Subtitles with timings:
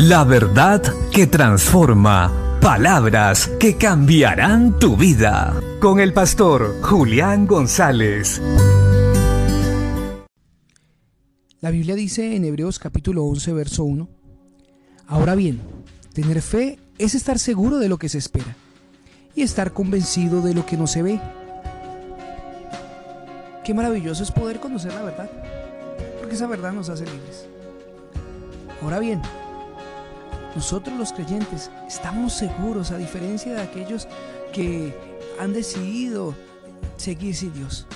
[0.00, 0.80] La verdad
[1.12, 2.60] que transforma.
[2.60, 5.60] Palabras que cambiarán tu vida.
[5.80, 8.40] Con el pastor Julián González.
[11.60, 14.08] La Biblia dice en Hebreos capítulo 11, verso 1.
[15.08, 15.60] Ahora bien,
[16.14, 18.54] tener fe es estar seguro de lo que se espera
[19.34, 21.20] y estar convencido de lo que no se ve.
[23.64, 25.28] Qué maravilloso es poder conocer la verdad,
[26.20, 27.48] porque esa verdad nos hace libres.
[28.80, 29.20] Ahora bien,
[30.54, 34.08] nosotros los creyentes estamos seguros, a diferencia de aquellos
[34.52, 34.94] que
[35.38, 36.34] han decidido
[36.96, 37.86] seguir sin Dios.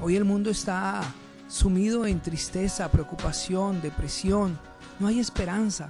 [0.00, 1.02] Hoy el mundo está
[1.48, 4.58] sumido en tristeza, preocupación, depresión.
[4.98, 5.88] No hay esperanza.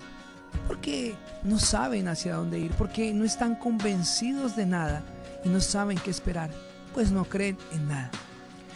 [0.66, 5.02] Porque no saben hacia dónde ir, porque no están convencidos de nada
[5.44, 6.50] y no saben qué esperar,
[6.92, 8.10] pues no creen en nada.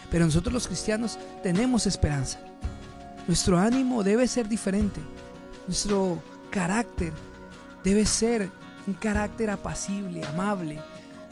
[0.09, 2.39] Pero nosotros los cristianos tenemos esperanza.
[3.27, 5.01] Nuestro ánimo debe ser diferente.
[5.67, 6.21] Nuestro
[6.57, 7.13] carácter
[7.83, 8.49] debe ser
[8.87, 10.79] un carácter apacible, amable.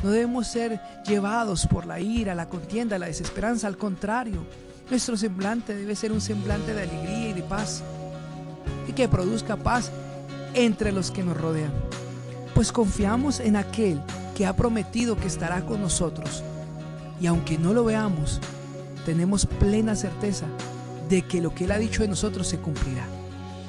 [0.04, 3.66] No debemos ser llevados por la ira, la contienda, la desesperanza.
[3.66, 4.45] Al contrario,
[4.88, 7.82] nuestro semblante debe ser un semblante de alegría y de paz.
[8.88, 9.90] Y que produzca paz
[10.54, 11.73] entre los que nos rodean.
[12.54, 14.00] Pues confiamos en aquel
[14.36, 16.44] que ha prometido que estará con nosotros.
[17.20, 18.39] Y aunque no lo veamos,
[19.08, 20.45] tenemos plena certeza
[21.10, 23.08] de que lo que Él ha dicho de nosotros se cumplirá.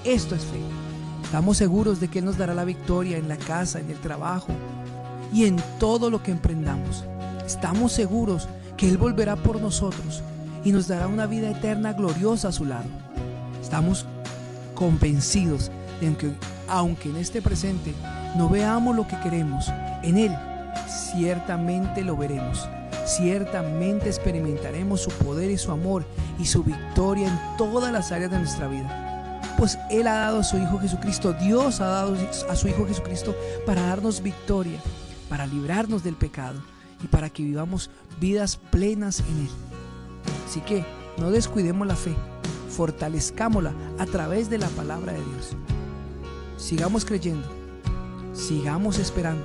[0.05, 0.86] Esto es fe.
[1.27, 4.47] Estamos seguros de que Él nos dará la victoria en la casa, en el trabajo
[5.33, 7.05] y en todo lo que emprendamos.
[7.45, 10.23] Estamos seguros que Él volverá por nosotros
[10.65, 12.87] y nos dará una vida eterna gloriosa a su lado.
[13.61, 14.07] Estamos
[14.77, 16.31] convencidos de que
[16.69, 17.93] aunque en este presente
[18.37, 19.67] no veamos lo que queremos,
[20.05, 20.37] en Él
[20.89, 22.69] ciertamente lo veremos.
[23.05, 26.07] Ciertamente experimentaremos su poder y su amor
[26.39, 29.06] y su victoria en todas las áreas de nuestra vida
[29.57, 32.17] pues Él ha dado a su Hijo Jesucristo, Dios ha dado
[32.49, 34.81] a su Hijo Jesucristo para darnos victoria,
[35.29, 36.61] para librarnos del pecado
[37.03, 39.51] y para que vivamos vidas plenas en Él.
[40.48, 40.85] Así que
[41.19, 42.14] no descuidemos la fe,
[42.70, 45.57] fortalezcámosla a través de la palabra de Dios.
[46.57, 47.47] Sigamos creyendo,
[48.35, 49.45] sigamos esperando,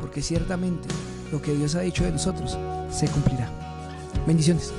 [0.00, 0.88] porque ciertamente
[1.32, 2.56] lo que Dios ha dicho de nosotros
[2.90, 3.48] se cumplirá.
[4.26, 4.72] Bendiciones.